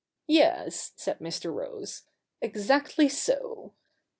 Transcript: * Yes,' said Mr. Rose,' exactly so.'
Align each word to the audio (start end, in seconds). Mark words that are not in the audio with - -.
* 0.13 0.27
Yes,' 0.27 0.93
said 0.95 1.19
Mr. 1.19 1.53
Rose,' 1.53 2.07
exactly 2.41 3.07
so.' 3.07 3.75